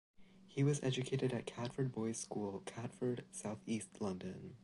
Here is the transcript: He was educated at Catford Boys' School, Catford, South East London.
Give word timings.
He 0.47 0.63
was 0.63 0.81
educated 0.81 1.31
at 1.31 1.45
Catford 1.45 1.91
Boys' 1.91 2.17
School, 2.17 2.63
Catford, 2.65 3.23
South 3.31 3.59
East 3.67 4.01
London. 4.01 4.55